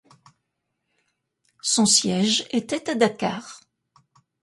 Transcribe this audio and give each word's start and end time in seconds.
Son 1.61 1.85
siège 1.85 2.47
était 2.51 2.89
à 2.89 2.95
Dakar. 2.95 3.61